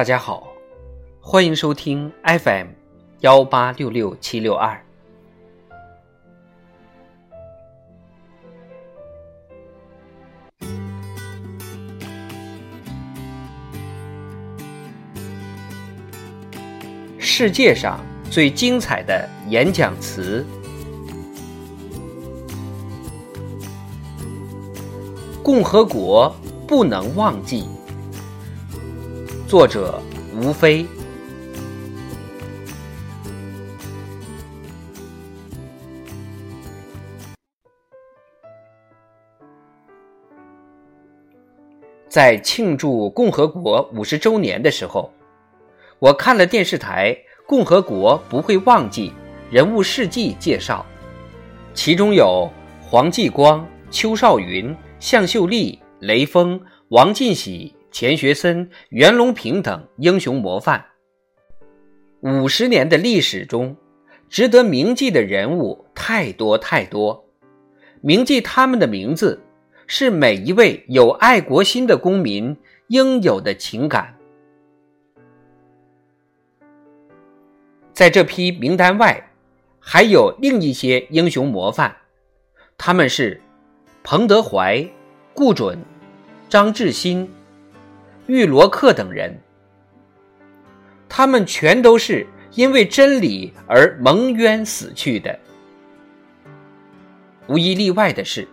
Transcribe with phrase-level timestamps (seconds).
[0.00, 0.48] 大家好，
[1.20, 2.68] 欢迎收听 FM
[3.20, 4.82] 幺八六六七六二。
[17.18, 20.46] 世界上最精彩的演讲词，
[25.42, 26.34] 共和国
[26.66, 27.68] 不能忘记。
[29.50, 30.00] 作者
[30.40, 30.86] 吴飞。
[42.08, 45.12] 在庆祝共和国五十周年的时候，
[45.98, 47.12] 我看了电视台
[47.44, 49.10] 《共和国不会忘记》
[49.52, 50.86] 人物事迹介绍，
[51.74, 52.48] 其中有
[52.80, 57.74] 黄继光、邱少云、向秀丽、雷锋、王进喜。
[57.90, 60.84] 钱学森、袁隆平等英雄模范。
[62.20, 63.76] 五十年的历史中，
[64.28, 67.24] 值得铭记的人物太多太多。
[68.00, 69.42] 铭记他们的名字，
[69.86, 72.56] 是每一位有爱国心的公民
[72.88, 74.14] 应有的情感。
[77.92, 79.30] 在这批名单外，
[79.78, 81.94] 还有另一些英雄模范，
[82.78, 83.40] 他们是
[84.02, 84.86] 彭德怀、
[85.34, 85.78] 顾准、
[86.48, 87.28] 张志新。
[88.30, 89.36] 玉罗克等人，
[91.08, 95.36] 他们全都是因为真理而蒙冤死去的。
[97.48, 98.46] 无一例外的是，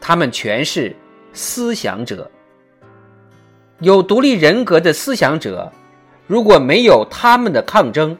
[0.00, 0.94] 他们全是
[1.32, 2.30] 思想者，
[3.80, 5.72] 有独立人格的思想者。
[6.28, 8.16] 如果没有他们的抗争，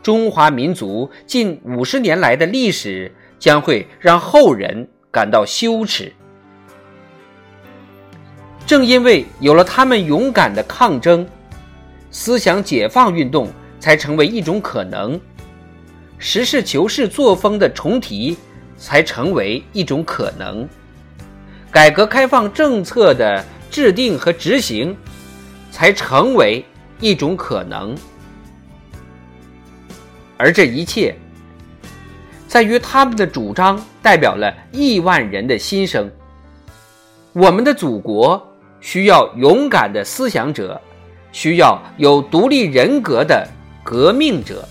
[0.00, 6.12] 中华民族近五十年来的历史将会让后人感到羞耻。
[8.66, 11.26] 正因为有了他们勇敢的抗争，
[12.10, 13.48] 思想解放运动
[13.78, 15.20] 才成为一种可能；
[16.16, 18.36] 实事求是作风的重提
[18.78, 20.66] 才成为一种可能；
[21.70, 24.96] 改革开放政策的制定和执行
[25.70, 26.64] 才成为
[27.00, 27.94] 一种可能。
[30.38, 31.14] 而这一切，
[32.48, 36.10] 在于他们的主张代表了亿万人的心声。
[37.34, 38.50] 我们的祖国。
[38.84, 40.78] 需要勇敢的思想者，
[41.32, 43.48] 需要有独立人格的
[43.82, 44.62] 革命者。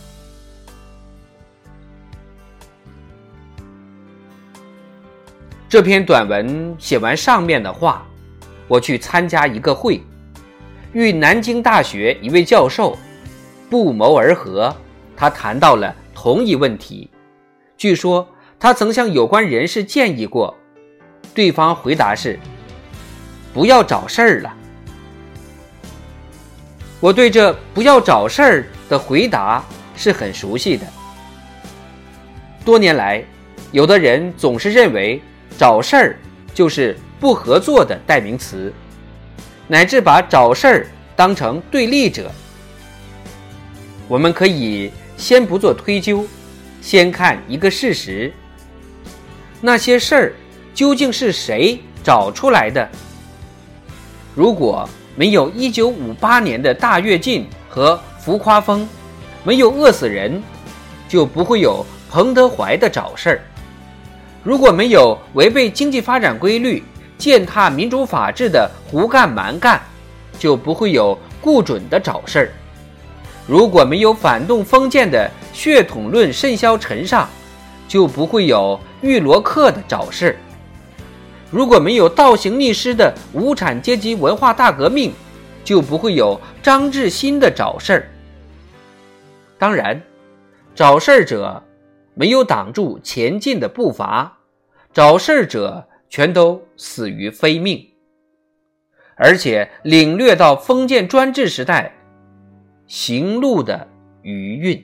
[5.67, 8.05] 这篇短文写完上面的话，
[8.67, 9.99] 我去参加一个会，
[10.91, 12.95] 与南京大学一位教授
[13.67, 14.73] 不谋而合。
[15.17, 17.09] 他谈到了同一问题，
[17.75, 18.27] 据说
[18.59, 20.55] 他曾向有关人士建议过，
[21.33, 22.37] 对方回答是。
[23.53, 24.53] 不要找事儿了。
[26.99, 29.63] 我对这“不要找事儿”的回答
[29.95, 30.85] 是很熟悉的。
[32.65, 33.23] 多年来，
[33.71, 35.21] 有的人总是认为
[35.57, 36.15] “找事儿”
[36.55, 38.73] 就是不合作的代名词，
[39.67, 42.31] 乃至把找事儿当成对立者。
[44.07, 46.25] 我们可以先不做推究，
[46.81, 48.31] 先看一个事实：
[49.59, 50.33] 那些事儿
[50.73, 52.89] 究竟是谁找出来的？
[54.35, 58.87] 如果没有1958年的大跃进和浮夸风，
[59.43, 60.41] 没有饿死人，
[61.07, 63.37] 就不会有彭德怀的找事儿；
[64.43, 66.83] 如果没有违背经济发展规律、
[67.17, 69.79] 践踏民主法治的胡干蛮干，
[70.39, 72.47] 就不会有顾准的找事儿；
[73.45, 77.29] 如果没有反动封建的血统论甚嚣尘上，
[77.87, 80.35] 就不会有玉罗克的找事儿。
[81.53, 85.13] 如果没有倒行逆施的无产阶级文化大革命，
[85.63, 88.09] 就不会有张志新的找事儿。
[89.59, 90.01] 当然，
[90.73, 91.63] 找事儿者
[92.15, 94.39] 没有挡住前进的步伐，
[94.91, 97.87] 找事儿者全都死于非命，
[99.15, 101.93] 而且领略到封建专制时代
[102.87, 103.87] 行路的
[104.23, 104.83] 余韵。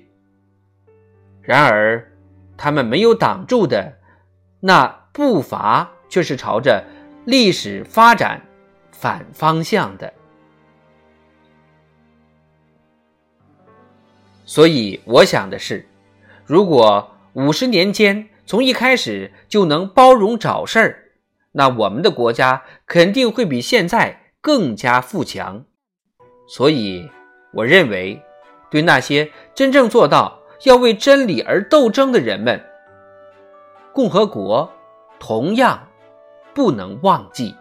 [1.41, 2.11] 然而，
[2.55, 3.91] 他们没有挡住的
[4.59, 5.93] 那步伐。
[6.09, 6.83] 却是朝着
[7.25, 8.41] 历史发展
[8.91, 10.11] 反方向的，
[14.45, 15.87] 所以我想的是，
[16.45, 21.03] 如果五十年间从一开始就能包容找事儿，
[21.51, 25.63] 那我们的国家肯定会比现在更加富强。
[26.47, 27.07] 所以，
[27.53, 28.19] 我认为，
[28.71, 32.59] 对那些真正做到要为真理而斗争的人们，
[33.93, 34.73] 共和国
[35.19, 35.88] 同样。
[36.59, 37.55] 不能忘记。